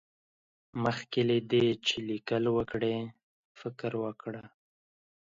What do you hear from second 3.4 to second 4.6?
فکر وکړه.